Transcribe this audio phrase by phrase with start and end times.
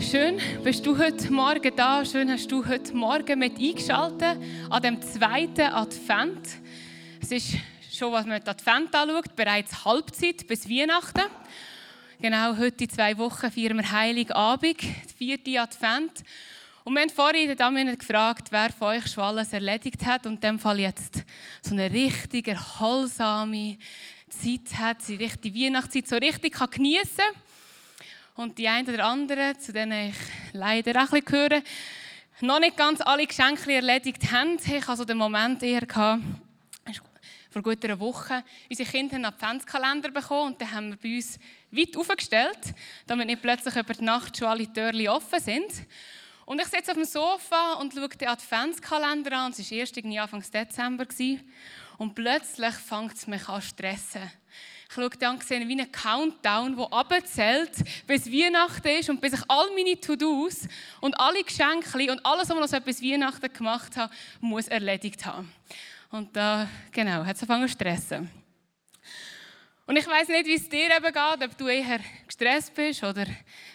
[0.00, 2.04] Schön bist du heute Morgen da.
[2.04, 4.38] Schön hast du heute Morgen mit eingeschaltet
[4.70, 6.46] an dem zweiten Advent.
[7.20, 7.56] Es ist
[7.90, 11.24] schon, was man den Advent anschaut, bereits Halbzeit bis Weihnachten.
[12.20, 16.22] Genau heute in zwei Wochen feiern wir Heiligabend, der vierte Advent.
[16.84, 20.34] Und wir haben vorhin den Damien gefragt, wer von euch schon alles erledigt hat und
[20.34, 21.24] in dem Fall jetzt
[21.60, 23.78] so eine richtig erholsame
[24.28, 25.18] Zeit hat, die
[25.54, 27.47] Weihnachtszeit so richtig geniessen kann.
[28.38, 30.14] Und die einen oder anderen, zu denen ich
[30.52, 31.60] leider auch ein bisschen gehöre,
[32.40, 34.58] noch nicht ganz alle Geschenke erledigt haben.
[34.64, 35.84] Ich hatte also den Moment eher
[37.50, 38.44] vor gut einer Woche.
[38.70, 41.36] Unsere Kinder haben einen Adventskalender bekommen und den haben wir bei uns
[41.72, 42.60] weit aufgestellt,
[43.08, 45.72] damit nicht plötzlich über die Nacht schon alle Türen offen sind.
[46.44, 49.50] Und ich sitze auf dem Sofa und schaue den Adventskalender an.
[49.50, 51.06] Es war erst irgendwie Anfang Dezember.
[51.96, 54.30] Und plötzlich fängt es mich an zu stressen.
[54.90, 57.72] Ich schaue dann gesehen wie ein Countdown, der abzählt,
[58.06, 60.66] bis Weihnachten ist und bis ich all meine To-Dos
[61.02, 65.52] und alle Geschenke und alles, was ich noch bis Weihnachten gemacht habe, muss erledigt haben.
[66.10, 68.30] Und da, genau, hat es angefangen zu stressen.
[69.84, 73.26] Und ich weiß nicht, wie es dir eben geht, ob du eher gestresst bist oder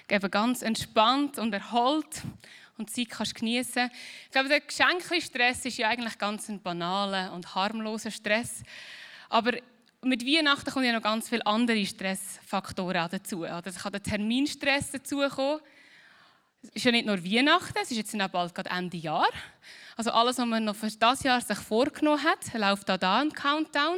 [0.09, 2.23] eben ganz entspannt und erholt
[2.79, 3.91] und Zeit kannst geniessen.
[4.25, 8.63] Ich glaube, der Geschenkstress ist ja eigentlich ganz ein banaler und harmloser Stress.
[9.29, 9.53] Aber
[10.03, 13.43] mit Weihnachten kommen ja noch ganz viele andere Stressfaktoren dazu.
[13.43, 15.59] Es kann der Terminstress dazukommen.
[16.61, 19.29] Es ist ja nicht nur Weihnachten, es ist jetzt bald gerade Ende Jahr.
[19.95, 23.31] Also alles, was man noch für das Jahr sich vorgenommen hat, läuft da da ein
[23.31, 23.97] Countdown.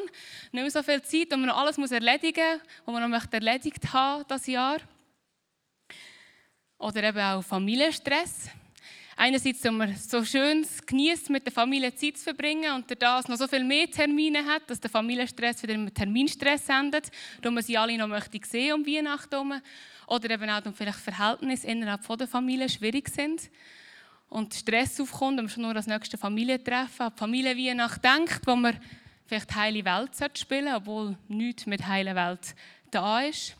[0.51, 3.31] Nicht mehr so viel Zeit, und man noch alles muss erledigen muss, was man noch
[3.31, 4.77] erledigt haben das Jahr.
[6.79, 8.49] Oder eben auch Familienstress.
[9.17, 13.37] Einerseits, dass man so schön genießt, mit der Familie Zeit zu verbringen und das noch
[13.37, 17.09] so viel mehr Termine hat, dass der Familienstress wieder im Terminstress endet,
[17.41, 19.53] da man sie alle noch möchte sehen um Weihnachten herum.
[20.07, 23.49] Oder eben auch, dass vielleicht Verhältnisse innerhalb der Familie schwierig sind
[24.27, 28.55] und Stress aufkommt, wenn man schon nur das nächste Familientreffen, an die Familienweihnacht denkt, wo
[28.57, 28.77] man
[29.25, 32.53] vielleicht heile Welt spielen sollte, obwohl nichts mit heile Welt
[32.91, 33.55] da ist.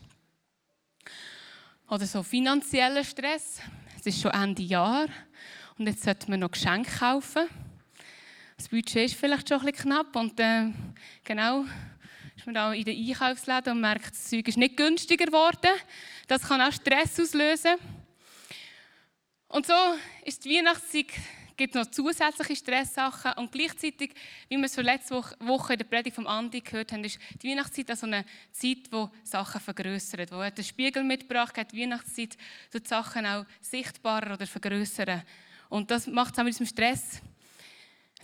[1.88, 3.62] Oder so finanzieller Stress.
[3.98, 5.08] Es ist schon Ende Jahr
[5.78, 7.48] und jetzt sollte man noch Geschenke kaufen.
[8.56, 10.70] Das Budget ist vielleicht schon ein bisschen knapp und äh,
[11.22, 11.64] genau
[12.34, 15.70] ist man da in den Einkaufsläden und merkt, das Zeug ist nicht günstiger geworden.
[16.26, 17.76] Das kann auch Stress auslösen.
[19.48, 19.74] Und so
[20.24, 21.08] ist die Weihnachtszeit
[21.56, 24.12] gibt noch zusätzliche Stresssachen und gleichzeitig,
[24.48, 27.88] wie wir es letzte Woche in der Predigt vom Andi gehört haben, ist die Weihnachtszeit
[27.88, 31.72] also eine Zeit, wo Sachen vergrößert, wo er den Spiegel mitgebracht hat.
[31.72, 32.36] Die Weihnachtszeit
[32.74, 35.22] die Sachen auch sichtbarer oder vergrößern.
[35.68, 37.20] Und das macht es auch mit diesem Stress.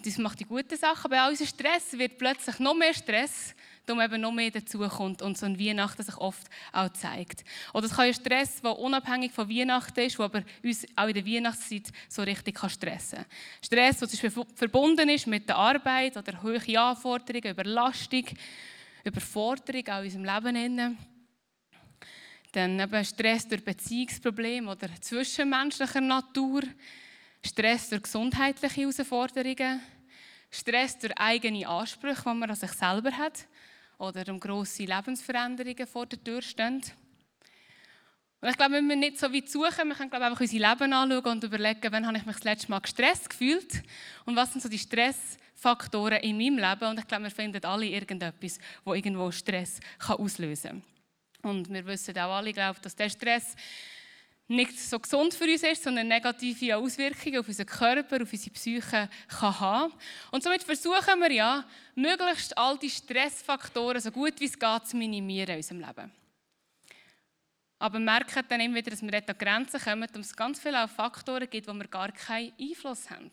[0.05, 3.55] Das macht die guten Sachen, aber auch unser Stress wird plötzlich noch mehr Stress,
[3.87, 7.45] darum eben noch mehr dazukommt und so ein Weihnachten sich oft auch zeigt.
[7.73, 11.15] Oder es kann ein Stress, der unabhängig von Weihnachten ist, der aber uns auch in
[11.15, 13.27] der Weihnachtszeit so richtig kann stressen kann.
[13.65, 18.25] Stress, der verbunden ist mit der Arbeit oder hohe Anforderungen, Überlastung,
[19.05, 20.99] Überforderung auch in unserem Leben.
[22.53, 26.63] Dann eben Stress durch Beziehungsprobleme oder zwischenmenschlicher Natur.
[27.45, 29.81] Stress durch gesundheitliche Herausforderungen,
[30.51, 33.47] Stress durch eigene Ansprüche, die man an sich selber hat,
[33.99, 36.83] oder um grosse Lebensveränderungen vor der Tür stehen.
[38.41, 40.93] Und ich glaube, wir müssen nicht so weit suchen, wir können glaube einfach unser Leben
[40.93, 43.83] anschauen und überlegen, wann habe ich mich das letzte Mal gestresst gefühlt
[44.25, 46.91] und was sind so die Stressfaktoren in meinem Leben.
[46.91, 49.79] Und ich glaube, wir finden alle irgendetwas, wo irgendwo Stress
[50.09, 50.83] auslösen
[51.43, 51.51] kann.
[51.51, 53.55] Und wir wissen auch alle, glaube dass der Stress
[54.49, 59.09] nicht so gesund für uns ist, sondern negative Auswirkungen auf unseren Körper, auf unsere Psyche
[59.29, 59.93] kann haben.
[60.31, 61.65] Und somit versuchen wir ja,
[61.95, 66.13] möglichst all die Stressfaktoren so gut wie es geht zu minimieren in unserem Leben.
[67.79, 70.87] Aber merken dann immer wieder, dass wir dort an Grenzen kommen und es ganz viele
[70.87, 73.31] Faktoren gibt, wo wir gar keinen Einfluss haben.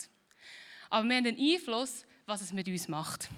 [0.89, 3.29] Aber wir haben einen Einfluss, was es mit uns macht.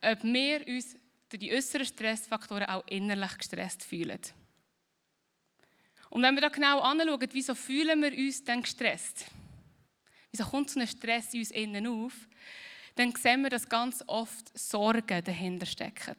[0.00, 0.96] Ob wir uns
[1.28, 4.20] durch die äußeren Stressfaktoren auch innerlich gestresst fühlen.
[6.14, 9.26] Und wenn wir da genau anschauen, wieso fühlen wir uns dann gestresst?
[10.30, 12.12] Wieso kommt so ein Stress in uns innen auf?
[12.94, 16.14] Dann sehen wir, dass ganz oft Sorgen dahinter stecken.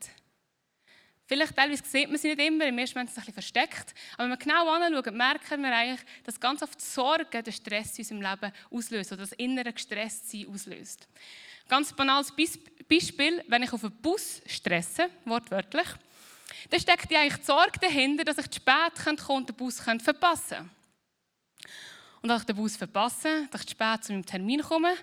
[1.25, 3.95] Vielleicht teilweise sieht man sie nicht immer, im ersten Moment ist es ein versteckt.
[4.15, 8.03] Aber wenn wir genau anschauen, merken wir eigentlich, dass ganz oft Sorgen den Stress in
[8.03, 11.07] unserem Leben auslöst oder das innere Gestresstsein auslöst.
[11.69, 12.33] Ganz banales
[12.89, 15.87] Beispiel, wenn ich auf einen Bus stresse, wortwörtlich,
[16.69, 19.79] dann steckt ja eigentlich die Sorge dahinter, dass ich zu spät könnte und den Bus
[19.79, 20.69] verpassen könnte.
[22.21, 24.95] Und dass ich den Bus verpasse, dass ich zu spät zu meinem Termin komme.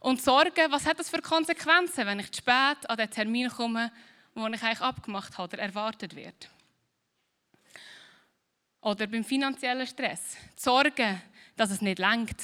[0.00, 3.92] Und Sorge, was hat das für Konsequenzen, wenn ich zu spät an den Termin komme,
[4.34, 6.48] wo ich eigentlich abgemacht habe oder erwartet wird.
[8.80, 10.36] Oder beim finanziellen Stress.
[10.56, 11.20] Die Sorge,
[11.56, 12.40] dass es nicht langt,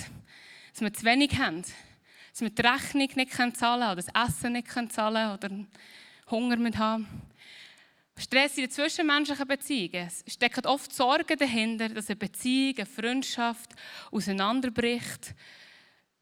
[0.73, 4.52] dass wir zu wenig haben, dass wir die Rechnung nicht zahlen können oder das Essen
[4.52, 7.06] nicht zahlen können oder Hunger haben.
[8.17, 10.07] Stress in den zwischenmenschlichen Beziehungen.
[10.07, 13.73] Es stecken oft Sorgen dahinter, dass eine Beziehung, eine Freundschaft
[14.13, 15.35] auseinanderbricht.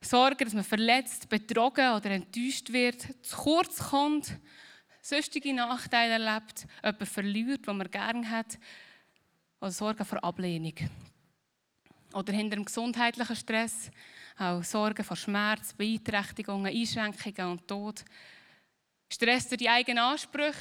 [0.01, 4.33] Sorgen, dass man verletzt, betrogen oder enttäuscht wird, zu kurz kommt,
[5.01, 8.59] sonstige Nachteile erlebt, jemanden verliert, den man gerne hat,
[9.61, 10.75] oder Sorgen vor Ablehnung.
[12.15, 13.91] Oder hinter dem gesundheitlichen Stress
[14.39, 18.05] auch Sorgen vor Schmerz, Beeinträchtigungen, Einschränkungen und Tod.
[19.09, 20.57] Stress durch die eigenen Ansprüche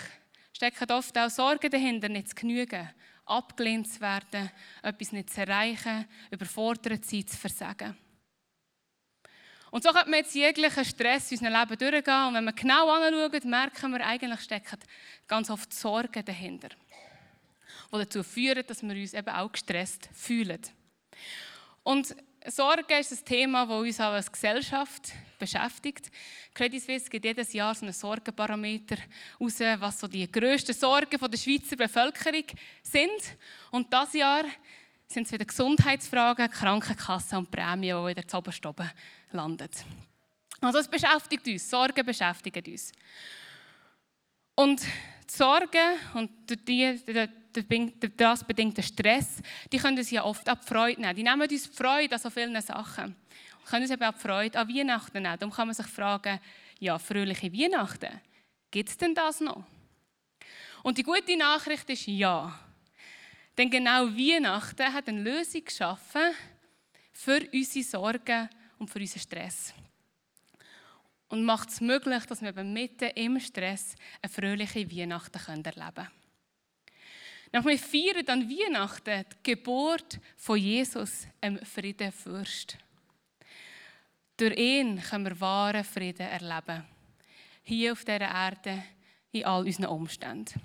[0.53, 2.89] stecken oft auch Sorgen dahinter, nicht zu genügen,
[3.25, 4.51] abgelehnt zu werden,
[4.81, 7.97] etwas nicht zu erreichen, überfordert zu sein, zu versagen.
[9.71, 12.27] Und so könnte man jetzt jeglichen Stress in unserem Leben durchgehen.
[12.27, 14.77] Und wenn wir genau anschauen, merken wir, eigentlich stecken
[15.27, 20.59] ganz oft Sorgen dahinter, die dazu führen, dass wir uns eben auch gestresst fühlen.
[21.83, 22.13] Und
[22.47, 26.11] Sorge ist ein Thema, das uns auch als Gesellschaft beschäftigt.
[26.53, 28.97] Credit Suisse gibt jedes Jahr so einen Sorgenbarometer
[29.39, 32.45] raus, was so die grössten Sorgen der Schweizer Bevölkerung
[32.81, 33.37] sind.
[33.69, 34.43] Und dieses Jahr
[35.07, 38.89] sind es wieder Gesundheitsfragen, Krankenkassen und Prämien, die wieder zu oberst oben
[39.31, 39.69] landen.
[40.61, 42.91] Also es beschäftigt uns, Sorgen beschäftigen uns.
[44.55, 44.87] Und die
[45.35, 46.29] Sorgen und
[46.67, 46.99] die,
[48.17, 51.15] das bedingte Stress, die können uns ja oft ab Freude nehmen.
[51.15, 53.15] Die nehmen uns Freude an so vielen Sachen.
[53.59, 55.37] Und können uns eben auch Freude an Weihnachten nehmen.
[55.39, 56.39] Darum kann man sich fragen,
[56.79, 58.21] ja, fröhliche Weihnachten,
[58.71, 59.63] gibt es denn das noch?
[60.83, 62.59] Und die gute Nachricht ist ja.
[63.57, 66.33] Denn genau Weihnachten hat eine Lösung geschaffen
[67.11, 68.49] für unsere Sorgen
[68.79, 69.73] und für unseren Stress.
[71.27, 76.20] Und macht es möglich, dass wir mitten im Stress eine fröhliche Weihnachten erleben können.
[77.53, 82.77] Nach wir feiern an Weihnachten die Geburt von Jesus, einem Friedenfürst.
[84.37, 86.85] Durch ihn können wir wahren Frieden erleben.
[87.63, 88.83] Hier auf dieser Erde,
[89.33, 90.61] in all unseren Umständen.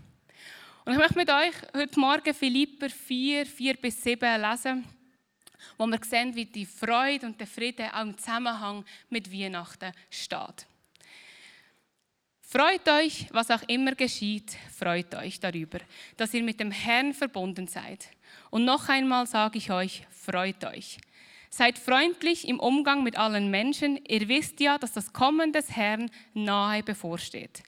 [0.84, 4.84] Und ich möchte mit euch heute Morgen Philipper 4, 4 bis 7 lesen,
[5.76, 10.66] wo wir sehen, wie die Freude und der Frieden auch im Zusammenhang mit Weihnachten steht.
[12.48, 15.80] Freut euch, was auch immer geschieht, freut euch darüber,
[16.16, 18.08] dass ihr mit dem Herrn verbunden seid.
[18.50, 20.98] Und noch einmal sage ich euch, freut euch.
[21.50, 23.98] Seid freundlich im Umgang mit allen Menschen.
[24.06, 27.64] Ihr wisst ja, dass das Kommen des Herrn nahe bevorsteht.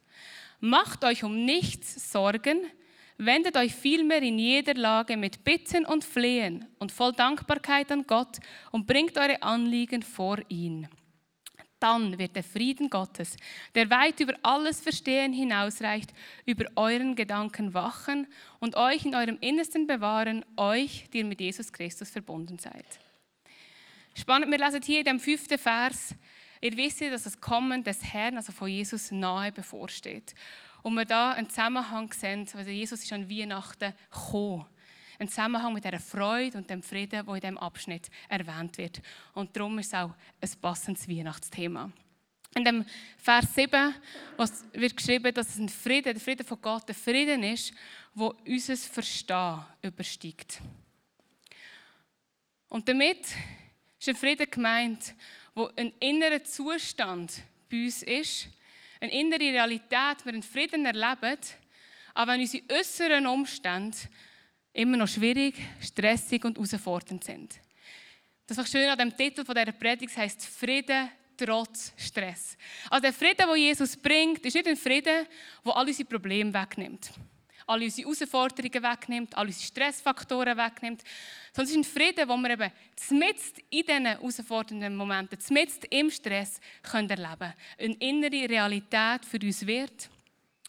[0.61, 2.61] Macht euch um nichts Sorgen,
[3.17, 8.39] wendet euch vielmehr in jeder Lage mit Bitten und Flehen und voll Dankbarkeit an Gott
[8.71, 10.87] und bringt eure Anliegen vor ihn.
[11.81, 13.37] Dann wird der Frieden Gottes,
[13.75, 16.13] der weit über alles Verstehen hinausreicht,
[16.45, 18.27] über euren Gedanken wachen
[18.59, 22.87] und euch in eurem Innersten bewahren, euch, die ihr mit Jesus Christus verbunden seid.
[24.15, 26.15] Spannend, wir lesen hier in dem fünften Vers,
[26.61, 30.35] ihr wisst, dass das Kommen des Herrn, also von Jesus, nahe bevorsteht.
[30.83, 34.67] Und wir da einen Zusammenhang sehen, also Jesus ist an Weihnachten gekommen
[35.19, 39.03] einen Zusammenhang mit der Freude und dem Frieden, wo in diesem Abschnitt erwähnt wird.
[39.35, 41.91] Und darum ist es auch ein passendes Weihnachtsthema.
[42.55, 42.85] In dem
[43.19, 43.95] Vers 7
[44.73, 47.73] wird geschrieben, dass es ein Frieden, der Frieden von Gott, ein Frieden ist,
[48.15, 50.61] wo unser Verstehen übersteigt.
[52.69, 53.27] Und damit
[53.99, 55.15] ist ein Frieden gemeint,
[55.55, 58.49] wo ein innerer Zustand bei uns ist,
[59.01, 61.39] eine innere Realität, wir einen Frieden erleben,
[62.15, 63.97] aber wenn unsere äußeren Umstände
[64.79, 67.61] immer noch schwierig, stressig und herausfordernd sind.
[68.47, 72.57] Das ist schön an dem Titel dieser Predigt heißt Frieden trotz Stress.
[72.89, 75.27] Also der Frieden, den Jesus bringt, ist nicht ein Frieden,
[75.65, 77.11] der all unsere Probleme wegnimmt,
[77.67, 81.03] alle unsere Herausforderungen wegnimmt, alle unsere Stressfaktoren wegnimmt,
[81.53, 86.11] sondern es ist ein Frieden, den wir eben zumindest in diesen herausfordernden Momenten, zumindest im
[86.11, 87.55] Stress können erleben können.
[87.79, 90.09] Eine innere Realität für uns wird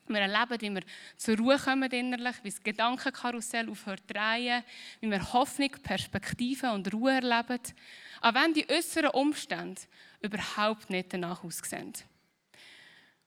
[0.09, 0.83] wir erleben, wie wir
[1.17, 4.63] zur Ruhe kommen innerlich, wie das Gedankenkarussell aufhört zu drehen,
[5.01, 7.59] wie wir Hoffnung, Perspektive und Ruhe erleben,
[8.21, 9.81] auch wenn die äußeren Umstände
[10.21, 11.93] überhaupt nicht danach aussehen.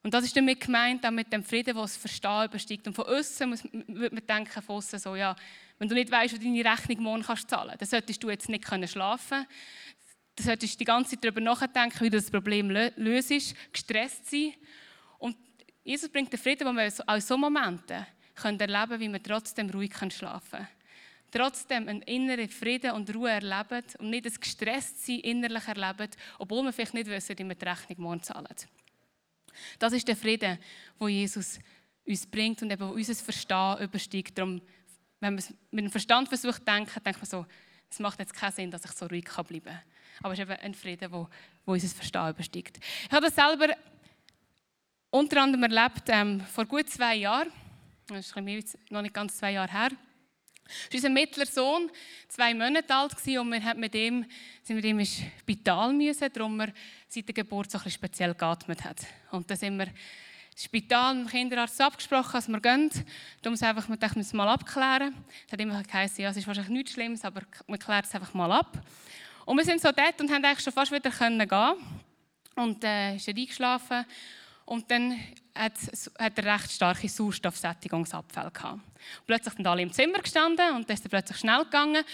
[0.02, 2.86] Und das ist damit gemeint, auch mit dem Frieden, der das Verstehen übersteigt.
[2.88, 3.50] Und von außen
[3.86, 5.36] würde man denken, von außen so, ja,
[5.78, 8.48] wenn du nicht weißt, wie deine Rechnung morgen kannst zahlen kannst, dann solltest du jetzt
[8.48, 9.46] nicht schlafen können.
[10.36, 14.54] Dann solltest du die ganze Zeit darüber nachdenken, wie du das Problem löst, gestresst sein.
[15.84, 19.92] Jesus bringt den Frieden, den wir in so Momenten können erleben wie wir trotzdem ruhig
[20.10, 20.68] schlafen können.
[21.30, 26.64] Trotzdem einen inneren Frieden und Ruhe erleben und nicht ein gestresst sein innerlich erleben, obwohl
[26.64, 28.46] wir vielleicht nicht wissen, wie wir die Rechnung morgen zahlen.
[29.78, 30.58] Das ist der Frieden,
[30.98, 31.58] wo Jesus
[32.06, 34.36] uns bringt und eben unser Verstehen übersteigt.
[34.36, 34.60] Darum
[35.22, 37.46] wenn man mit dem Verstand versucht zu denken, denkt man so,
[37.88, 39.80] es macht jetzt keinen Sinn, dass ich so ruhig bleiben kann.
[40.20, 41.28] Aber es ist eben ein Frieden, der
[41.64, 42.78] unser Verstehen übersteigt.
[43.04, 43.68] Ich habe das selber
[45.12, 47.52] unter anderem erlebt ähm, vor gut zwei Jahren.
[48.08, 48.36] Das ist
[48.90, 49.90] noch nicht ganz zwei Jahre her.
[50.64, 51.90] Es war unser mittlerer Sohn,
[52.28, 54.24] zwei Monate alt, und wir mit ihm,
[54.62, 56.72] sind mit ihm ins Spital müssen, darum er
[57.08, 59.04] seit der Geburt so ein speziell geatmet hat.
[59.30, 62.90] Und dann sind wir ins Spital mit dem Kinderarzt abgesprochen, dass wir gehen.
[63.42, 65.14] Darum es einfach, wir wir mal abklären.
[65.46, 68.32] Es hat immer geheißen, ja, es ist wahrscheinlich nichts Schlimmes, aber wir klären es einfach
[68.32, 68.82] mal ab.
[69.44, 71.74] Und wir sind so dort und haben eigentlich schon fast wieder können gehen.
[72.54, 74.06] Und äh, ist er eingeschlafen.
[74.64, 75.18] Und dann
[75.54, 75.74] hat,
[76.18, 78.80] hat er recht starke Sauerstoffsättigungsabfälle gehabt.
[79.26, 82.04] plötzlich sind alle im Zimmer gestanden und dann ist plötzlich schnell gegangen.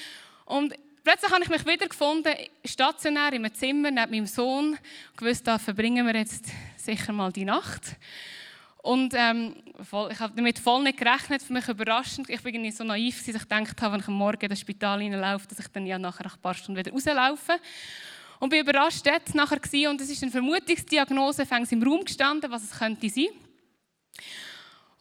[0.45, 0.75] Und
[1.05, 4.71] plötzlich habe ich mich wieder gefunden, stationär im Zimmer neben meinem Sohn.
[4.71, 7.97] Und gewusst, da verbringen wir jetzt sicher mal die Nacht.
[8.83, 12.31] Und ähm, voll, ich habe damit voll nicht gerechnet, für mich überraschend.
[12.31, 14.99] Ich bin so naiv, dass ich gedacht habe, wenn ich am Morgen in das Spital
[14.99, 17.59] reinlaufe, dass ich dann ja nachher nach ein paar Stunden wieder rauslaufe.
[18.41, 22.51] Und bin überrascht dort nachher gewesen, und es ist eine Vermutungsdiagnose, fängt im Raum gestanden,
[22.51, 23.29] was es könnte sein.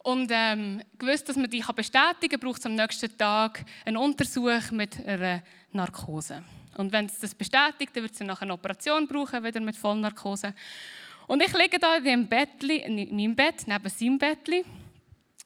[0.02, 4.70] Und ähm, gewusst, dass man die bestätigen kann, braucht es am nächsten Tag einen Untersuch
[4.70, 5.42] mit einer
[5.72, 6.42] Narkose.
[6.76, 10.54] Und wenn es das bestätigt, dann wird es nachher eine Operation brauchen, wieder mit Vollnarkose.
[11.26, 14.48] Und ich liege da in meinem Bett, in meinem Bett neben seinem Bett,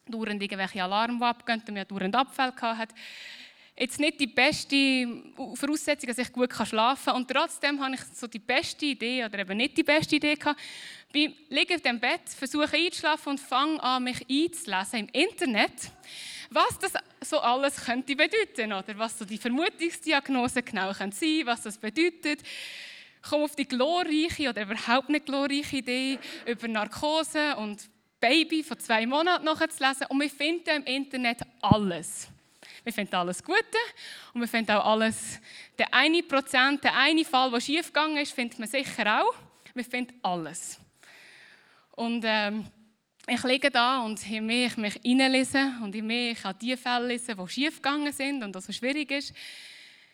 [0.06, 2.94] dauernd irgendwelche Alarme, die abgehen, und mir dauernd Abfälle hatte
[3.82, 5.08] jetzt nicht die beste
[5.54, 7.16] Voraussetzung, dass ich gut schlafen kann.
[7.16, 10.60] Und trotzdem habe ich so die beste Idee, oder eben nicht die beste Idee gehabt.
[11.12, 15.72] Ich liege auf dem Bett, versuche einzuschlafen und fange an, mich einzulesen im Internet,
[16.50, 21.62] was das so alles könnte bedeuten, oder was so die Vermutungsdiagnose genau sein könnte, was
[21.62, 22.40] das bedeutet.
[22.42, 28.78] Ich komme auf die glorreiche oder überhaupt nicht glorreiche Idee über Narkose und Baby von
[28.78, 32.28] zwei Monaten nachzulesen und wir finden im Internet alles.
[32.84, 33.78] Wir finden alles Gute
[34.34, 35.40] und wir finden auch alles,
[35.78, 39.34] der eine Prozent, der eine Fall, der schiefgegangen ist, findet man sicher auch.
[39.72, 40.80] Wir finden alles.
[41.92, 42.66] Und ähm,
[43.26, 46.76] ich liege da und je mehr ich mich reinlese und je mehr ich an die
[46.76, 49.32] Fälle lese, die schiefgegangen sind und das so schwierig ist,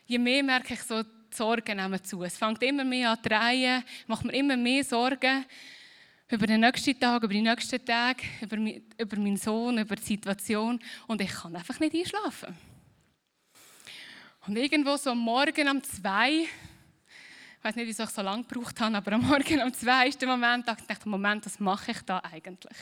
[0.05, 2.23] je mehr merke ich so, die Sorgen nehmen zu.
[2.23, 5.47] Es fängt immer mehr an zu drehen, macht mir immer mehr Sorgen
[6.31, 10.79] über den nächsten Tag, über die nächsten Tage, über, über meinen Sohn, über die Situation
[11.07, 12.57] und ich kann einfach nicht einschlafen.
[14.47, 18.79] Und irgendwo so am Morgen um zwei, ich weiß nicht, wieso ich so lange gebraucht
[18.81, 21.93] habe, aber am Morgen um zwei ist der Moment, da dachte ich, Moment, was mache
[21.93, 22.77] ich da eigentlich?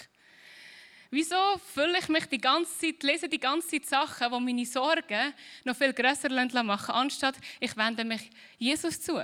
[1.10, 1.36] Wieso
[1.72, 5.32] fülle ich mich die ganze Zeit, lese die ganze Zeit Sachen, die meine Sorgen
[5.64, 6.28] noch viel grösser
[6.64, 9.18] machen, anstatt ich wende mich Jesus zu,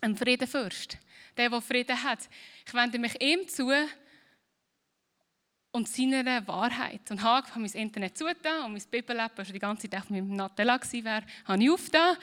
[0.00, 0.98] einem Friedenfürst
[1.36, 2.28] der, der Frieden hat.
[2.66, 3.70] Ich wende mich ihm zu
[5.74, 7.10] und seiner Wahrheit.
[7.10, 10.78] Und habe mein Internet zugetan und mein Bibel-App, schon die ganze Zeit mit dem Natella
[10.78, 12.16] war, habe ich aufgetan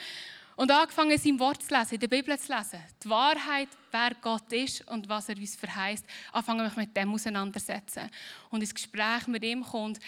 [0.56, 2.80] und angefangen, sein Wort zu lesen, in der Bibel zu lesen.
[3.04, 8.10] Die Wahrheit, wer Gott ist und was er uns verheißt, anfangen mich mit dem auseinandersetzen.
[8.50, 9.98] Und ins Gespräch mit ihm kommt.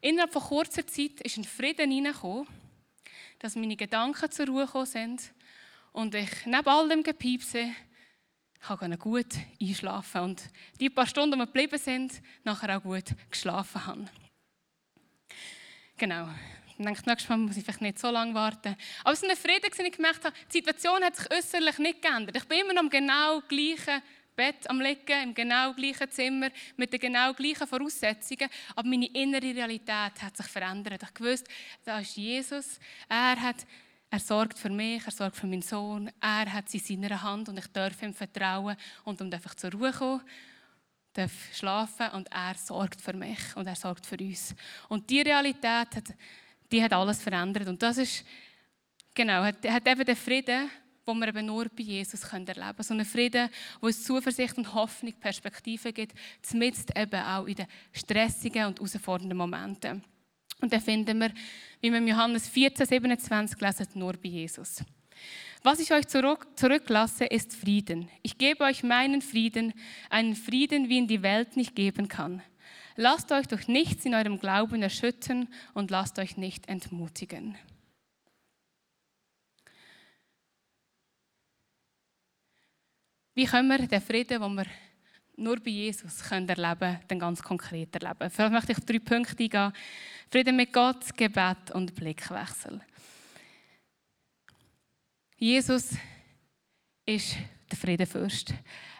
[0.00, 2.48] Innerhalb von kurzer Zeit ist ein Frieden hineingekommen,
[3.38, 5.32] dass meine Gedanken zur Ruhe gekommen sind
[5.92, 7.70] und ich neben all dem Gepiepse
[8.60, 10.42] ich konnte gut einschlafen und
[10.78, 14.08] die paar Stunden, die wir geblieben sind, nachher auch gut geschlafen haben.
[15.96, 16.28] Genau.
[16.68, 18.76] Ich denke, nächstes Mal muss ich vielleicht nicht so lange warten.
[19.02, 22.02] Aber es war ein Frieden, den ich gemerkt habe, die Situation hat sich äußerlich nicht
[22.02, 22.36] geändert.
[22.36, 24.00] Ich bin immer noch im genau gleichen
[24.36, 28.48] Bett am Liegen, im genau gleichen Zimmer, mit den genau gleichen Voraussetzungen.
[28.76, 31.02] Aber meine innere Realität hat sich verändert.
[31.02, 31.50] Ich wusste,
[31.84, 32.78] da ist Jesus.
[33.08, 33.66] Er hat
[34.10, 37.48] er sorgt für mich, er sorgt für meinen Sohn, er hat sie in seiner Hand
[37.48, 40.22] und ich darf ihm vertrauen und um einfach zur Ruhe kommen,
[41.12, 44.54] darf schlafen und er sorgt für mich und er sorgt für uns.
[44.88, 46.14] Und die Realität, hat,
[46.70, 48.24] die hat alles verändert und das ist,
[49.14, 50.70] genau, hat, hat eben den Frieden,
[51.06, 52.82] den wir eben nur bei Jesus können erleben können.
[52.82, 53.50] So einen Frieden,
[53.80, 59.36] wo uns Zuversicht und Hoffnung, Perspektive gibt, zumindest eben auch in den stressigen und herausfordernden
[59.36, 60.04] Momenten.
[60.60, 61.32] Und dann finden wir,
[61.80, 64.82] wie wir in Johannes 14, 27 lesen, nur bei Jesus.
[65.62, 68.08] Was ich euch zurück, zurücklasse, ist Frieden.
[68.22, 69.72] Ich gebe euch meinen Frieden,
[70.08, 72.42] einen Frieden, wie ihn die Welt nicht geben kann.
[72.96, 77.56] Lasst euch durch nichts in eurem Glauben erschüttern und lasst euch nicht entmutigen.
[83.34, 84.66] Wie können wir den Frieden, den wir
[85.38, 88.30] nur bei Jesus können erleben dann ganz konkret erleben.
[88.30, 89.72] Vielleicht möchte ich auf drei Punkte eingehen.
[90.30, 92.80] Frieden mit Gott, Gebet und Blickwechsel.
[95.36, 95.92] Jesus
[97.06, 97.36] ist
[97.70, 98.52] der Friedenfürst.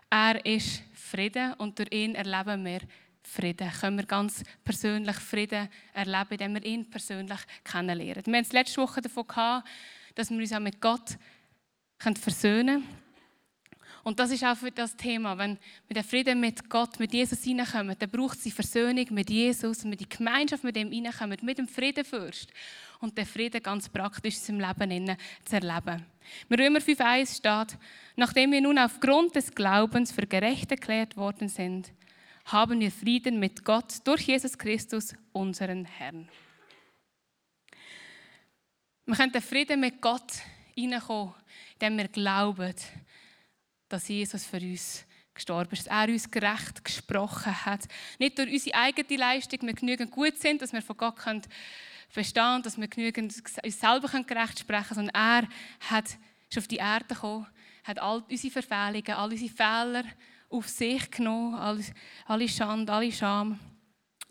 [0.08, 2.80] Er ist Frieden und durch ihn erleben wir
[3.22, 3.70] Frieden.
[3.70, 8.24] Können wir ganz persönlich Frieden erleben, indem wir ihn persönlich kennenlernen.
[8.24, 9.68] Wir haben es letzte Woche davon gehabt,
[10.14, 11.18] dass wir uns auch mit Gott
[11.98, 13.07] versöhnen können.
[14.08, 15.36] Und das ist auch für das Thema.
[15.36, 19.28] Wenn wir den Frieden mit Gott, mit Jesus hineinkommen, dann braucht es die Versöhnung mit
[19.28, 22.50] Jesus, mit die Gemeinschaft mit ihm hineinkommen, mit dem Friedenfürst.
[23.00, 26.06] Und den Frieden ganz praktisch in seinem Leben zu erleben.
[26.48, 27.78] Im Römer 5,1 steht,
[28.16, 31.92] nachdem wir nun aufgrund des Glaubens für gerecht erklärt worden sind,
[32.46, 36.30] haben wir Frieden mit Gott durch Jesus Christus, unseren Herrn.
[39.04, 40.32] Wir können den Frieden mit Gott
[40.74, 41.34] hineinkommen,
[41.74, 42.74] indem wir glauben,
[43.88, 45.04] dass Jesus für uns
[45.34, 47.86] gestorben ist, dass er uns gerecht gesprochen hat.
[48.18, 51.42] Nicht durch unsere eigene Leistung, wir genügend gut sind, dass wir von Gott können
[52.08, 55.48] verstehen dass wir genügend uns selber gerecht sprechen können, sondern er
[55.90, 56.16] hat,
[56.48, 57.46] ist auf die Erde gekommen,
[57.84, 60.04] hat all unsere Verfehlungen, all unsere Fehler
[60.48, 61.84] auf sich genommen, alle,
[62.26, 63.58] alle Schande, alle Scham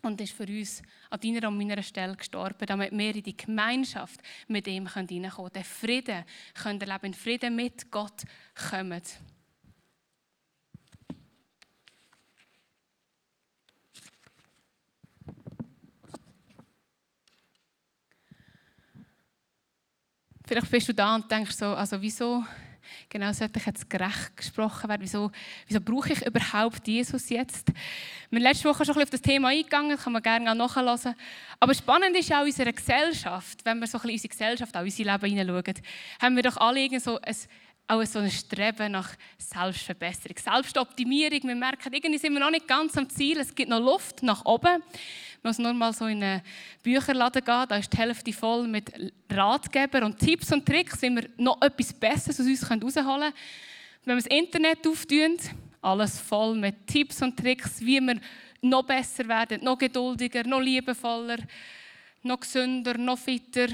[0.02, 4.20] und ist für uns an deiner und meiner Stelle gestorben, damit wir in die Gemeinschaft
[4.48, 5.52] mit ihm hineinkommen können.
[5.52, 6.24] Den Frieden
[6.54, 8.22] können erleben, in Frieden mit Gott
[8.70, 9.02] kommen.
[20.48, 22.42] Vielleicht bist du da und denkst so, also wieso
[23.10, 25.02] genau sollte ich jetzt gerecht gesprochen werden?
[25.02, 25.30] Wieso,
[25.66, 27.68] wieso brauche ich überhaupt Jesus jetzt?
[28.30, 31.14] Wir sind letzte Woche schon auf das Thema eingegangen, kann man gerne auch nachhören.
[31.60, 35.04] Aber spannend ist auch unsere Gesellschaft, wenn wir so in unsere Gesellschaft, auch in unser
[35.04, 35.82] Leben hineinschauen,
[36.18, 37.36] haben wir doch alle irgendwie so ein
[37.90, 41.40] auch so ein Streben nach Selbstverbesserung, Selbstoptimierung.
[41.44, 43.38] Wir merken, irgendwie sind wir noch nicht ganz am Ziel.
[43.38, 44.82] Es gibt noch Luft nach oben.
[45.42, 46.42] Man muss nur mal so in einen
[46.82, 48.92] Bücherladen gehen, da ist die Hälfte voll mit
[49.30, 53.34] Ratgebern und Tipps und Tricks, wie wir noch etwas Besseres aus uns herausholen können.
[54.04, 55.36] Wenn wir das Internet auftun,
[55.80, 58.20] alles voll mit Tipps und Tricks, wie wir
[58.62, 61.38] noch besser werden, noch geduldiger, noch liebevoller,
[62.22, 63.68] noch gesünder, noch fitter.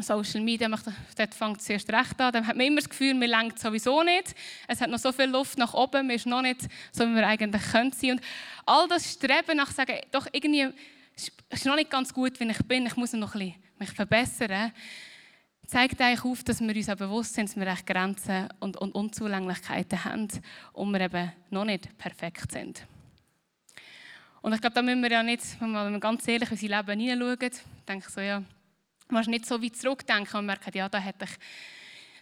[0.00, 2.32] Social Media, dort fängt es erst recht an.
[2.32, 4.34] Dann hat man immer das Gefühl, man lenkt sowieso nicht.
[4.66, 7.26] Es hat noch so viel Luft nach oben, man ist noch nicht so, wie wir
[7.26, 8.12] eigentlich können sein.
[8.12, 8.20] Und
[8.66, 10.68] all das Streben nach sagen, doch irgendwie
[11.14, 14.72] ist noch nicht ganz gut, wie ich bin, ich muss noch ein bisschen mich verbessern,
[15.66, 18.94] zeigt eigentlich auf, dass wir uns auch bewusst sind, dass wir echt Grenzen und, und
[18.94, 20.28] Unzulänglichkeiten haben
[20.72, 22.86] und wir eben noch nicht perfekt sind.
[24.42, 27.00] Und ich glaube, da müssen wir ja nicht, wenn wir ganz ehrlich in unser Leben
[27.00, 27.50] hineinschauen,
[27.88, 28.42] denke ich so, ja,
[29.08, 31.30] man muss nicht so weit zurückdenken und merken, ja, da hätte ich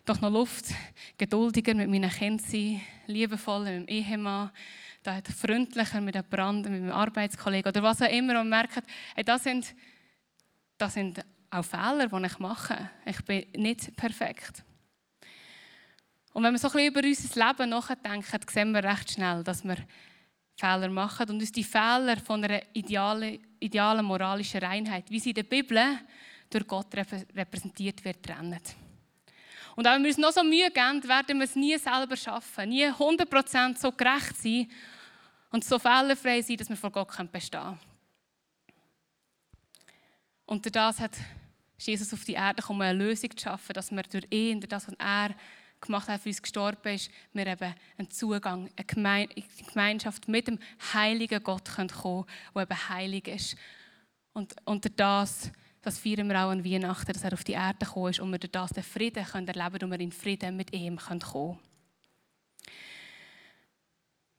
[0.05, 0.67] doch noch Luft,
[1.17, 4.51] geduldiger mit meinen Kindern sein, liebevoller mit dem Ehemann,
[5.03, 8.83] da hat freundlicher mit dem Brand, mit meinem Arbeitskollegen oder was auch immer und merkt,
[9.15, 9.75] hey, das, sind,
[10.79, 12.91] das sind auch Fehler, die ich mache.
[13.05, 14.65] Ich bin nicht perfekt.
[16.33, 19.63] Und wenn wir so ein bisschen über unser Leben nachdenken, sehen wir recht schnell, dass
[19.63, 19.77] wir
[20.57, 25.37] Fehler machen und uns die Fehler von einer idealen, idealen moralischen Reinheit, wie sie in
[25.37, 25.79] der Bibel
[26.55, 28.61] durch Gott repräsentiert wird, trennen.
[29.77, 32.69] Und auch wenn wir uns noch so Mühe geben, werden wir es nie selber schaffen,
[32.69, 34.71] nie 100% so gerecht sein
[35.51, 37.79] und so fehlerfrei sein, dass wir vor Gott bestehen
[40.47, 40.63] können.
[40.63, 41.17] Durch das hat
[41.79, 44.87] Jesus auf die Erde gekommen, eine Lösung zu schaffen, dass wir durch ihn, durch das,
[44.87, 45.35] was er
[45.81, 49.35] gemacht hat, für uns gestorben ist, wir eben einen Zugang, eine
[49.67, 50.59] Gemeinschaft mit dem
[50.93, 53.57] heiligen Gott kommen können, der eben heilig ist.
[54.33, 55.51] Und unter das
[55.85, 58.39] das feiern wir auch an Weihnachten, dass er auf die Erde gekommen ist und wir
[58.39, 61.59] durch das den Frieden können erleben können und wir in Frieden mit ihm kommen können.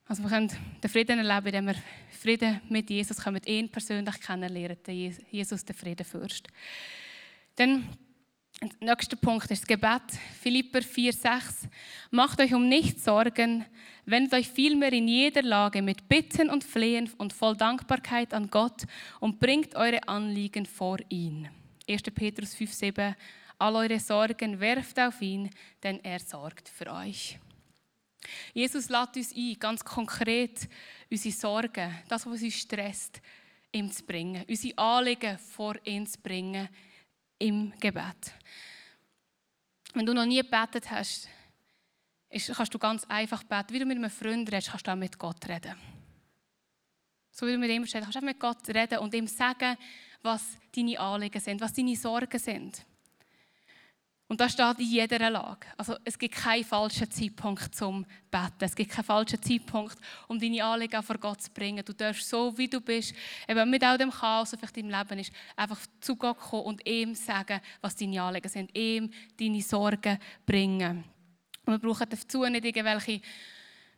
[0.08, 0.52] Also wir können
[0.84, 1.76] den Frieden erleben, indem wir
[2.10, 4.78] Frieden mit Jesus können, ihm persönlich kennenlernen,
[5.32, 6.48] Jesus, der Friedenfürst.
[7.56, 7.90] Dann
[8.62, 10.02] der nächste Punkt ist das Gebet.
[10.42, 11.68] Philipper 4,6.
[12.12, 13.66] Macht euch um nichts Sorgen,
[14.06, 18.84] wendet euch vielmehr in jeder Lage mit Bitten und Flehen und voll Dankbarkeit an Gott
[19.20, 21.50] und bringt eure Anliegen vor ihn.
[21.88, 22.04] 1.
[22.04, 23.16] Petrus 5,7.
[23.58, 25.50] All eure Sorgen werft auf ihn,
[25.84, 27.38] denn er sorgt für euch.
[28.54, 30.68] Jesus lädt uns ein, ganz konkret
[31.12, 33.22] unsere Sorgen, das, was uns stresst,
[33.72, 36.68] ihm zu bringen, unsere Anliegen vor ihn zu bringen
[37.40, 38.34] im Gebet.
[39.94, 41.28] Wenn du noch nie gebetet hast,
[42.30, 43.74] kannst du ganz einfach beten.
[43.74, 45.76] Wie du mit einem Freund redest, kannst du auch mit Gott reden.
[47.32, 49.78] So wie du mit ihm redest, kannst du auch mit Gott reden und ihm sagen,
[50.22, 52.86] was deine Anliegen sind, was deine Sorgen sind.
[54.28, 55.68] Und das steht in jeder Lage.
[55.78, 58.56] Also es gibt keinen falschen Zeitpunkt zum Beten.
[58.62, 61.86] Es gibt keinen falschen Zeitpunkt, um deine Anliegen vor Gott zu bringen.
[61.86, 63.14] Du darfst so, wie du bist,
[63.48, 66.88] eben mit all dem Chaos, das vielleicht im Leben ist, einfach zu Gott kommen und
[66.88, 68.76] ihm sagen, was deine Anliegen sind.
[68.76, 71.04] Ihm deine Sorgen bringen.
[71.64, 73.22] Und wir brauchen dazu nicht irgendwelche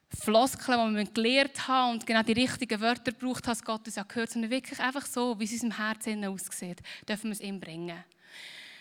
[0.09, 4.07] Floskeln, die wir gelernt haben und genau die richtigen Wörter braucht, dass Gott uns auch
[4.07, 7.59] gehört, sondern wirklich einfach so, wie es in unserem Herzen aussieht, dürfen wir es ihm
[7.59, 8.03] bringen.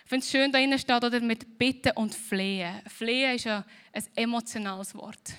[0.07, 2.81] Ich finde es schön, da drinnen steht, oder, mit Bitten und Flehen.
[2.87, 5.35] Flehen ist ja ein emotionales Wort.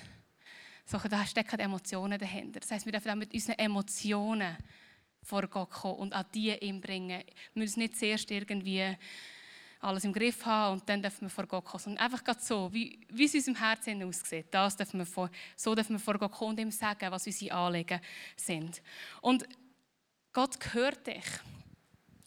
[0.84, 2.60] So, da stecken Emotionen dahinter.
[2.60, 4.58] Das heisst, wir dürfen auch mit unseren Emotionen
[5.22, 7.22] vor Gott kommen und an die ihm bringen.
[7.54, 8.94] Wir müssen nicht zuerst irgendwie
[9.80, 11.82] alles im Griff haben und dann dürfen wir vor Gott kommen.
[11.82, 14.48] Sondern einfach so, wie, wie es in unserem Herzen aussieht.
[14.50, 17.54] Das dürfen wir vor, so dürfen wir vor Gott kommen und ihm sagen, was unsere
[17.54, 18.00] Anliegen
[18.36, 18.82] sind.
[19.22, 19.48] Und
[20.30, 21.24] Gott gehört dich.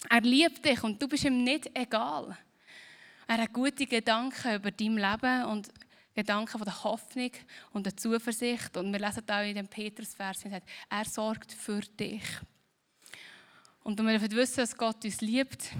[0.10, 2.38] Er liebt dich und du bist ihm nicht egal.
[3.28, 5.70] Er hat gute Gedanken über dein Leben und
[6.14, 7.32] Gedanken von der Hoffnung
[7.72, 8.76] und der Zuversicht.
[8.76, 10.44] Und wir lesen auch in dem Petrusvers,
[10.90, 12.24] er sorgt für dich.
[13.84, 15.72] Und wenn wir wissen, dass Gott uns liebt,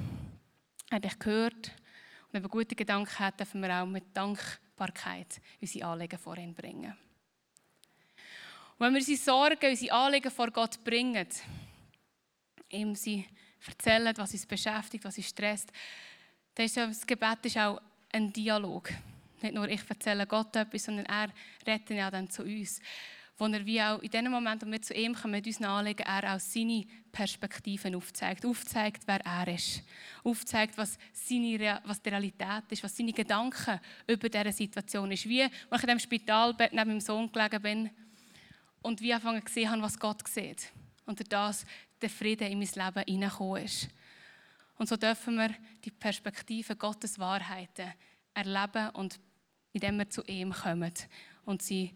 [0.90, 1.72] er dich gehört
[2.32, 6.56] und wenn wir gute Gedanken hat, dürfen wir auch mit Dankbarkeit unsere Anliegen vor ihn
[6.56, 6.96] bringen.
[8.78, 11.28] Und wenn wir unsere Sorgen, unsere Anliegen vor Gott bringen,
[12.70, 13.28] ihm sie
[13.68, 15.72] erzählen, was uns beschäftigt, was uns stresst,
[16.54, 18.90] das Gebet ist auch ein Dialog.
[19.42, 21.30] Nicht nur ich erzähle Gott etwas, sondern er
[21.66, 22.80] redet ja dann zu uns.
[23.38, 26.06] Wo er wie auch in dem Moment, wo wir zu ihm kommen, mit unseren Anliegen,
[26.06, 28.46] er auch seine Perspektiven aufzeigt.
[28.46, 29.82] Aufzeigt, wer er ist.
[30.24, 35.28] Aufzeigt, was, seine, was die Realität ist, was seine Gedanken über diese Situation ist.
[35.28, 37.90] Wie, als ich in dem Spitalbett neben meinem Sohn gelegen bin
[38.84, 40.72] und wie angefangen gesehen habe, was Gott sieht.
[41.06, 41.66] Und das
[42.02, 43.90] der Frieden in mein Leben hineingekommen ist.
[44.78, 47.94] Und so dürfen wir die Perspektive Gottes Wahrheiten
[48.34, 49.20] erleben und
[49.74, 50.94] indem wir zu ihm kommen
[51.46, 51.94] und sie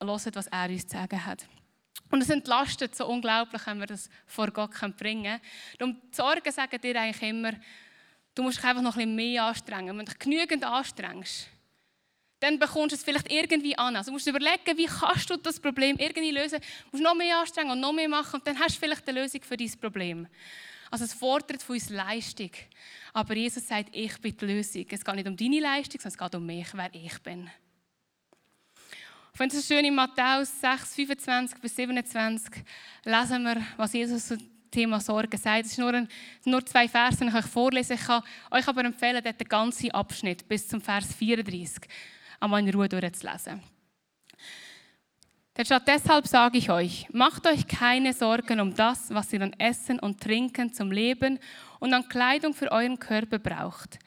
[0.00, 1.48] hören, was er uns zu sagen hat.
[2.10, 5.40] Und es entlastet so unglaublich, wenn wir das vor Gott bringen
[5.78, 5.90] können.
[5.90, 7.52] Und die Sorgen sagen dir eigentlich immer,
[8.34, 9.98] du musst dich einfach noch ein bisschen mehr anstrengen.
[9.98, 11.48] Wenn du dich genügend anstrengst,
[12.40, 13.96] dann bekommst du es vielleicht irgendwie an.
[13.96, 16.60] Also du musst überlegen, wie kannst du das Problem irgendwie lösen.
[16.60, 19.20] Du musst noch mehr anstrengen und noch mehr machen und dann hast du vielleicht eine
[19.20, 20.26] Lösung für dieses Problem.
[20.90, 22.50] Also es fordert von uns Leistung.
[23.12, 24.86] Aber Jesus sagt, ich bin die Lösung.
[24.90, 27.50] Es geht nicht um deine Leistung, sondern es geht um mich, wer ich bin.
[29.32, 32.64] Ich finde es schön in Matthäus 6, 25 bis 27
[33.04, 34.38] lesen wir, was Jesus zum
[34.70, 35.66] Thema Sorge sagt.
[35.66, 36.08] Es sind nur,
[36.44, 40.66] nur zwei Verse, die ich euch vorlesen kann euch aber empfehlen, den ganzen Abschnitt bis
[40.66, 41.88] zum Vers 34
[42.40, 43.62] einmal in Ruhe durchzulesen.
[45.56, 49.98] Denn deshalb sage ich euch, macht euch keine Sorgen um das, was ihr an Essen
[49.98, 51.40] und Trinken zum Leben
[51.80, 53.98] und an Kleidung für euren Körper braucht.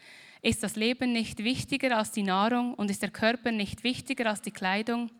[0.41, 4.41] Ist das Leben nicht wichtiger als die Nahrung und ist der Körper nicht wichtiger als
[4.41, 5.11] die Kleidung?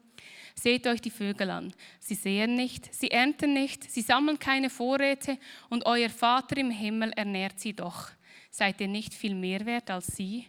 [0.56, 1.74] Seht euch die Vögel an.
[2.00, 5.38] Sie sehen nicht, sie ernten nicht, sie sammeln keine Vorräte
[5.70, 8.10] und euer Vater im Himmel ernährt sie doch.
[8.50, 10.48] Seid ihr nicht viel mehr wert als sie?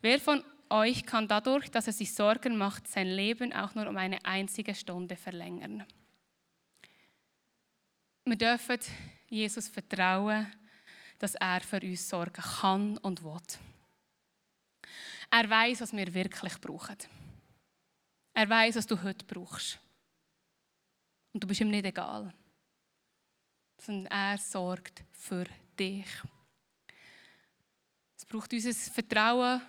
[0.00, 3.96] Wer von euch kann dadurch, dass er sich Sorgen macht, sein Leben auch nur um
[3.96, 5.84] eine einzige Stunde verlängern.
[8.24, 8.78] Wir dürfen
[9.28, 10.46] Jesus vertrauen,
[11.18, 13.40] dass er für uns sorgen kann und will.
[15.30, 16.96] Er weiß, was wir wirklich brauchen.
[18.32, 19.78] Er weiß, was du heute brauchst.
[21.32, 22.32] Und du bist ihm nicht egal.
[23.78, 25.44] Sondern er sorgt für
[25.78, 26.06] dich.
[28.16, 29.62] Es braucht unser Vertrauen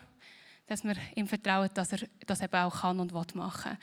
[0.71, 3.77] dass wir ihm vertrauen, dass er das eben auch kann und will machen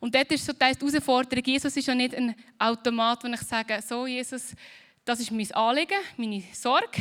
[0.00, 3.80] Und dort ist so die Herausforderung, Jesus ist ja nicht ein Automat, wo ich sage,
[3.80, 4.52] so Jesus,
[5.04, 7.00] das ist mein Anliegen, meine Sorge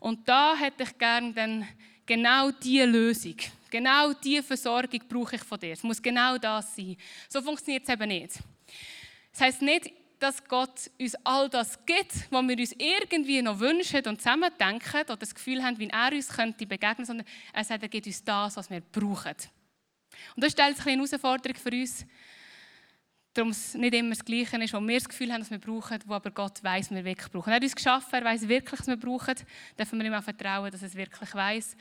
[0.00, 1.68] und da hätte ich gerne dann
[2.04, 3.36] genau diese Lösung,
[3.70, 5.74] genau diese Versorgung brauche ich von dir.
[5.74, 6.96] Es muss genau das sein.
[7.28, 8.40] So funktioniert es eben nicht.
[9.30, 9.92] Das heißt nicht,
[10.22, 15.00] dass Gott uns all das gibt, was wir uns irgendwie noch wünschen und zusammen denken
[15.00, 18.22] oder das Gefühl haben, wie er uns könnte begegnen, sondern er sagt, er gibt uns
[18.22, 19.34] das, was wir brauchen.
[20.36, 22.06] Und das stellt sich eine Herausforderung für uns,
[23.34, 25.98] darum es nicht immer das Gleiche ist, wo wir das Gefühl haben, dass wir brauchen,
[26.06, 27.50] wo aber Gott weiß, was wir wirklich brauchen.
[27.50, 29.34] Er hat uns geschaffen, er weiß wirklich, was wir brauchen.
[29.76, 31.76] Dürfen wir ihm auch vertrauen, dass er es wirklich weiß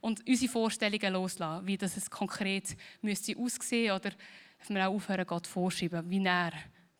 [0.00, 4.12] und unsere Vorstellungen loslassen, wie das es konkret müsste aussehen oder
[4.58, 6.52] dass wir auch aufhören, Gott vorschreiben, wie er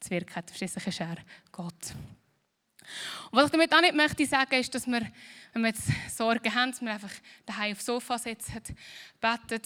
[0.03, 0.51] zu wirken hat.
[0.55, 1.17] Schließlich ist er
[1.51, 1.95] Gott.
[3.31, 5.01] Und was ich damit auch nicht möchte sagen, ist, dass wir,
[5.53, 7.13] wenn wir jetzt Sorgen haben, dass wir einfach
[7.47, 8.61] daheim aufs Sofa sitzen,
[9.21, 9.63] beten,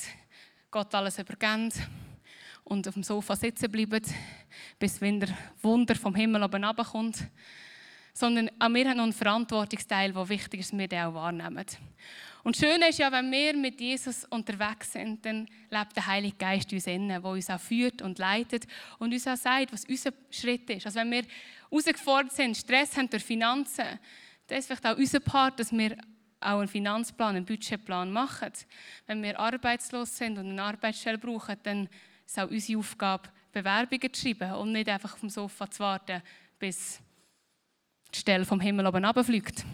[0.70, 1.72] Gott alles übergeben
[2.64, 4.02] und auf dem Sofa sitzen bleiben,
[4.78, 7.18] bis wenn der Wunder vom Himmel oben runterkommt.
[8.12, 11.66] Sondern auch wir haben noch einen Verantwortungsteil, der wichtig ist, dass wir den auch wahrnehmen.
[12.46, 16.72] Und schön ist ja, wenn wir mit Jesus unterwegs sind, dann lebt der Heilige Geist
[16.72, 18.68] uns innen, der uns auch führt und leitet
[19.00, 20.86] und uns auch sagt, was unser Schritt ist.
[20.86, 21.24] Also wenn wir
[21.68, 23.98] herausgefordert sind, Stress haben durch Finanzen,
[24.46, 25.96] dann ist vielleicht auch unser Part, dass wir
[26.38, 28.52] auch einen Finanzplan, einen Budgetplan machen.
[29.08, 31.88] Wenn wir arbeitslos sind und eine Arbeitsstelle brauchen, dann
[32.24, 36.22] es auch unsere Aufgabe, Bewerbungen zu schreiben und nicht einfach dem Sofa zu warten,
[36.60, 37.00] bis
[38.14, 39.64] die Stelle vom Himmel oben runterfliegt.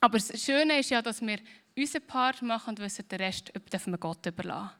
[0.00, 1.38] Aber das Schöne ist ja, dass wir
[1.78, 4.70] unseren Part machen und wissen, den Rest dürfen wir Gott überlassen.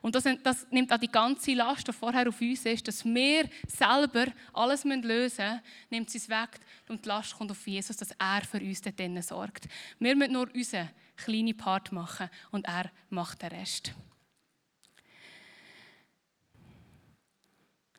[0.00, 3.48] Und das, das, nimmt auch die ganze Last, die vorher auf uns ist, dass wir
[3.66, 6.58] selber alles lösen müssen, nimmt sie es weg
[6.88, 9.68] und die Last kommt auf Jesus, dass er für uns dort sorgt.
[9.98, 13.94] Wir müssen nur unseren kleinen Part machen und er macht den Rest.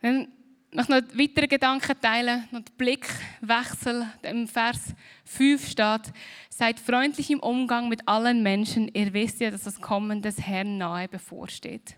[0.02, 0.32] Dann
[0.72, 4.08] noch einen weiteren Gedanken teilen, noch den Blickwechsel.
[4.24, 4.94] Im Vers
[5.26, 6.14] 5 steht,
[6.50, 10.78] seid freundlich im Umgang mit allen Menschen, ihr wisst ja, dass das Kommen des Herrn
[10.78, 11.96] nahe bevorsteht.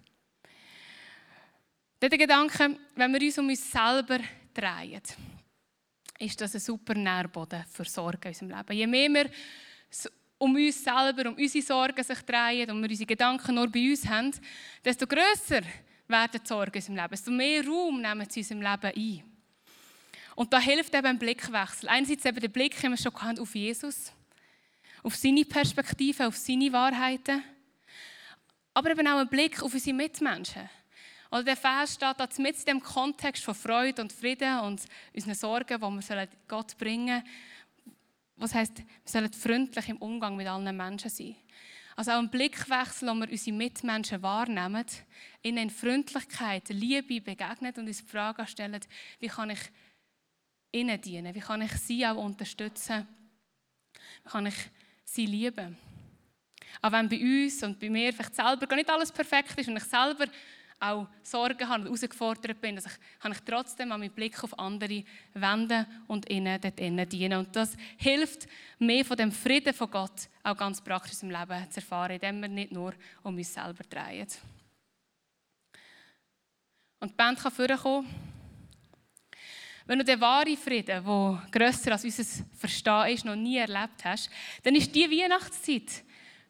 [2.02, 4.20] Der Gedanke, wenn wir uns um uns selber
[4.54, 5.02] drehen,
[6.18, 8.78] ist das ein super Nährboden für Sorgen in unserem Leben.
[8.78, 9.30] Je mehr wir
[10.38, 14.08] um uns selber, um unsere Sorgen sich drehen und wir unsere Gedanken nur bei uns
[14.08, 14.32] haben,
[14.84, 15.62] desto grösser
[16.12, 17.10] werden Sorgen in unserem Leben.
[17.10, 19.32] Desto mehr Raum nehmen sie in unserem Leben ein.
[20.36, 21.90] Und da hilft eben ein Blickwechsel.
[21.90, 24.12] Einerseits eben der Blick, den wir schon hatten, auf Jesus,
[25.04, 27.44] auf seine Perspektive, auf seine Wahrheiten,
[28.74, 30.70] aber eben auch ein Blick auf unsere Mitmenschen.
[31.32, 34.82] Oder der Vers steht da mit in dem Kontext von Freude und Frieden und
[35.14, 37.24] unseren Sorgen, die wir Gott bringen sollen.
[38.36, 41.36] Was heißt, wir sollen freundlich im Umgang mit allen Menschen sein.
[42.02, 44.84] Also auch ein Blickwechsel, wo wir unsere Mitmenschen wahrnehmen,
[45.44, 48.80] ihnen in Freundlichkeit, Liebe begegnen und uns die Frage stellen,
[49.20, 49.60] wie kann ich
[50.72, 53.08] ihnen dienen, wie kann ich sie auch unterstützen,
[54.24, 54.56] wie kann ich
[55.04, 55.78] sie lieben.
[56.82, 59.78] Auch wenn bei uns und bei mir vielleicht selber gar nicht alles perfekt ist und
[59.78, 60.26] ich selber
[60.82, 64.58] auch Sorgen habe und herausgefordert bin, dass ich, kann ich trotzdem mal meinen Blick auf
[64.58, 67.40] andere wenden und ihnen dort innen dienen.
[67.40, 68.48] Und das hilft
[68.80, 72.50] mir von dem Frieden von Gott auch ganz praktisch im Leben zu erfahren, indem wir
[72.50, 74.28] nicht nur um uns selber drehen.
[77.00, 78.08] Und die Band kann vorkommen.
[79.86, 84.30] Wenn du den wahren Frieden, der grösser als unser Verstehen ist, noch nie erlebt hast,
[84.64, 86.04] dann ist die Weihnachtszeit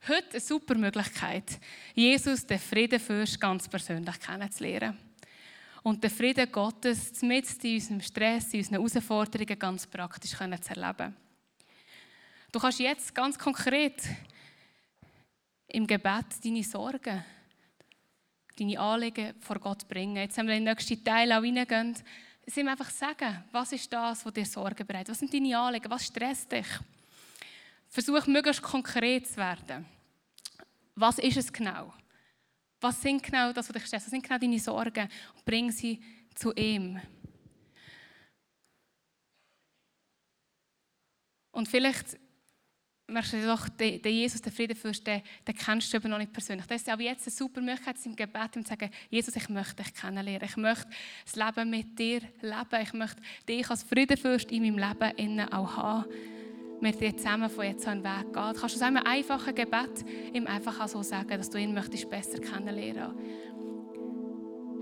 [0.08, 1.60] Heute eine super Möglichkeit,
[1.94, 4.98] Jesus, den Friedenfürst, ganz persönlich kennenzulernen.
[5.84, 11.16] Und den Frieden Gottes mit in unserem Stress, in unseren Herausforderungen ganz praktisch zu erleben.
[12.52, 14.02] Du kannst jetzt ganz konkret
[15.68, 17.24] im Gebet deine Sorgen,
[18.58, 20.16] deine Anliegen vor Gott bringen.
[20.16, 21.96] Jetzt haben wir den nächsten Teil auch reingehen.
[22.48, 25.10] Sie ihm einfach sagen, was ist das, was dir Sorgen bereitet?
[25.10, 25.92] Was sind deine Anliegen?
[25.92, 26.66] Was stresst dich?
[27.92, 29.86] Versuch möglichst konkret zu werden.
[30.96, 31.94] Was ist es genau?
[32.80, 34.06] Was sind genau das, was dich stresst?
[34.06, 35.10] Was sind genau deine Sorgen?
[35.36, 36.02] Und bring sie
[36.34, 37.02] zu ihm.
[41.52, 42.18] Und vielleicht
[43.08, 46.66] merkst du doch, den Jesus, den Friedenfürst, den, den kennst du aber noch nicht persönlich.
[46.68, 49.94] Das ist aber jetzt eine super Möglichkeit, im Gebet zu sagen, Jesus, ich möchte dich
[49.94, 50.48] kennenlernen.
[50.48, 50.90] Ich möchte
[51.26, 52.82] das Leben mit dir leben.
[52.82, 56.06] Ich möchte dich als Friedenfürst in meinem Leben auch haben
[56.82, 58.54] wir dir zusammen von jetzt an Weg gehen.
[58.54, 62.40] Du kannst aus einem einfachen Gebet ihm einfach so sagen, dass du ihn möchtest besser
[62.40, 63.12] kennenlernen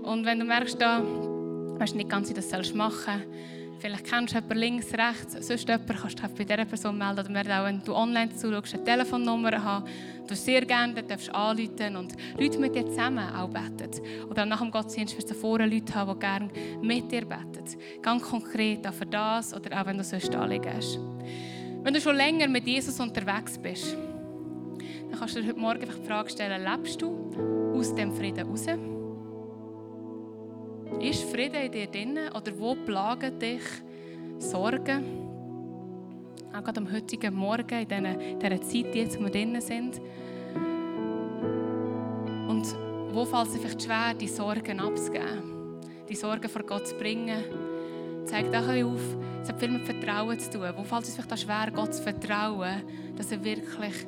[0.02, 4.34] Und wenn du merkst, da weißt nicht ganz, wie du das machen sollst, vielleicht kennst
[4.34, 7.36] du jemanden links, rechts, sonst jemanden, kannst du dich bei dieser Person melden.
[7.36, 9.86] Oder auch, wenn du online zuschaust, eine Telefonnummer haben.
[10.26, 13.90] Du sehr gerne darfst anrufen und Leute mit dir zusammen auch beten.
[14.28, 16.50] Oder nach dem Gottesdienst wirst du vorne Leute haben, die gerne
[16.82, 17.64] mit dir beten.
[18.00, 20.98] Ganz konkret auch für das oder auch wenn du sonst Anliegen hast.
[21.82, 23.96] Wenn du schon länger mit Jesus unterwegs bist,
[25.10, 28.48] dann kannst du dir heute Morgen einfach die Frage stellen, lebst du aus dem Frieden
[28.48, 28.66] raus?
[31.00, 33.62] Ist Frieden in dir drin oder wo plagen dich
[34.38, 35.04] Sorgen?
[36.52, 40.00] Auch gerade am heutigen Morgen, in dieser, Zeit, jetzt, wir drin sind.
[42.48, 42.66] Und
[43.12, 45.78] wo fällt es vielleicht schwer, die Sorgen abzugeben?
[46.08, 47.44] Die Sorgen vor Gott zu bringen?
[48.30, 50.68] zeigt auch auf, es hat viel mit Vertrauen zu tun.
[50.76, 52.82] Wo fällt es vielleicht schwer, Gott zu vertrauen,
[53.16, 54.06] dass er wirklich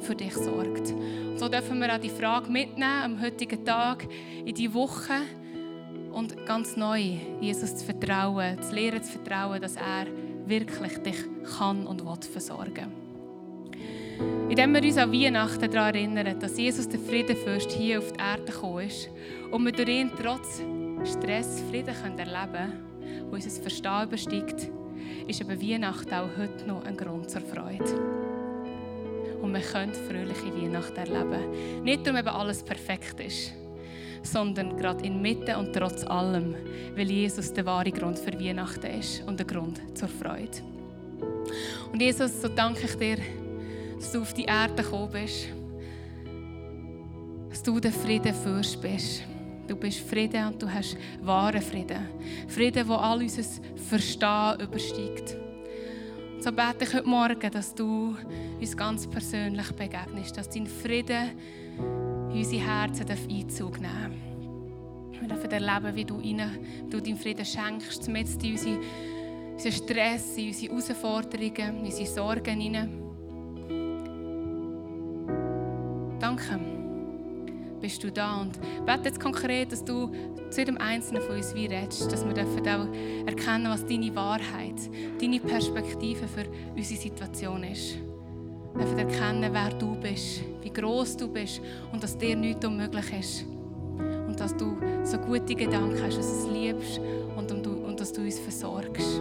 [0.00, 0.92] für dich sorgt.
[0.92, 4.06] Und so dürfen wir auch die Frage mitnehmen am heutigen Tag,
[4.44, 5.14] in die Woche
[6.12, 10.06] und ganz neu Jesus zu vertrauen, zu lernen zu vertrauen, dass er
[10.46, 11.16] wirklich dich
[11.56, 12.92] kann und will versorgen.
[14.48, 18.44] Indem wir uns an Weihnachten daran erinnern, dass Jesus der Friedenfürst hier auf die Erde
[18.44, 19.10] gekommen ist
[19.50, 20.62] und wir durch ihn trotz
[21.04, 22.85] Stress Frieden erleben können,
[23.30, 24.70] wo unser Verstehen übersteigt,
[25.26, 27.84] ist eben Weihnachten auch heute noch ein Grund zur Freude.
[29.42, 31.82] Und wir können fröhliche Weihnachten erleben.
[31.82, 33.52] Nicht, weil eben alles perfekt ist,
[34.22, 36.54] sondern gerade inmitten und trotz allem,
[36.94, 40.58] weil Jesus der wahre Grund für Weihnachten ist und der Grund zur Freude.
[41.92, 43.18] Und Jesus, so danke ich dir,
[43.96, 45.48] dass du auf die Erde gekommen bist,
[47.50, 49.22] dass du der Frieden Fürst bist
[49.66, 52.08] Du bist Frieden und du hast wahren Frieden.
[52.48, 53.42] Frieden, wo all unser
[53.88, 55.36] Verstehen übersteigt.
[56.40, 58.14] So bete ich heute Morgen, dass du
[58.60, 61.30] uns ganz persönlich begegnest, dass dein Frieden
[62.30, 64.12] in unsere Herzen Einzug nehmen
[65.10, 65.20] darf.
[65.20, 66.58] Wir dürfen erleben, wie du, rein,
[66.90, 68.78] du deinen Frieden schenkst, mit in unsere,
[69.54, 73.02] unseren Stress, in unsere Herausforderungen, in unsere Sorgen hinein.
[76.20, 76.75] Danke,
[77.80, 80.10] bist du da und bete jetzt konkret, dass du
[80.50, 84.74] zu jedem Einzelnen von uns wie redest, dass wir auch erkennen, was deine Wahrheit,
[85.20, 87.96] deine Perspektive für unsere Situation ist.
[88.74, 91.60] Wir dürfen erkennen, wer du bist, wie groß du bist
[91.92, 93.44] und dass dir nichts unmöglich ist.
[94.26, 97.00] Und dass du so gute Gedanken hast, dass du es liebst
[97.36, 99.20] und, und dass du uns versorgst.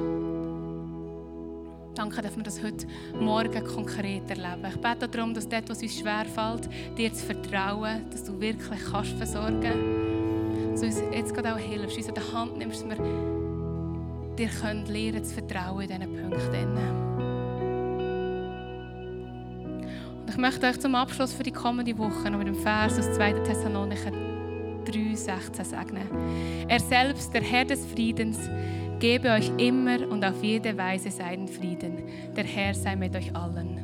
[1.95, 2.85] Danke, dass wir das heute
[3.17, 4.65] Morgen konkret erleben.
[4.67, 9.13] Ich bete darum, dass dort, was uns schwerfällt, dir zu vertrauen, dass du wirklich kannst
[9.13, 10.73] versorgen kannst.
[10.73, 12.97] Dass du uns jetzt gerade auch hilfst, uns an der Hand nimmst, dass wir
[14.37, 16.77] dir können lernen zu vertrauen in diesen Punkten.
[20.19, 23.13] Und ich möchte euch zum Abschluss für die kommende Woche noch mit dem Vers aus
[23.13, 23.31] 2.
[23.45, 24.11] Thessalonicher
[24.85, 26.07] 3,16 segnen.
[26.67, 28.37] Er selbst, der Herr des Friedens,
[28.99, 32.03] gebe euch immer und auf jede Weise seinen Frieden.
[32.35, 33.74] Der Herr sei mit euch allen.